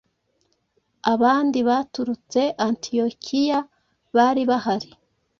abandi 1.13 1.59
baturutse 1.69 2.41
Antiyokiya 2.65 3.59
bari 4.15 4.41
bahari, 4.49 4.89